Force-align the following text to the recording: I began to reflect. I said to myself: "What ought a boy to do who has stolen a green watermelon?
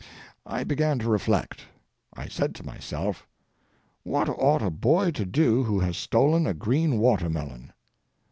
I 0.47 0.63
began 0.63 0.97
to 0.97 1.09
reflect. 1.11 1.61
I 2.15 2.27
said 2.27 2.55
to 2.55 2.65
myself: 2.65 3.27
"What 4.01 4.27
ought 4.29 4.63
a 4.63 4.71
boy 4.71 5.11
to 5.11 5.25
do 5.27 5.61
who 5.61 5.79
has 5.81 5.95
stolen 5.95 6.47
a 6.47 6.55
green 6.55 6.97
watermelon? 6.97 7.71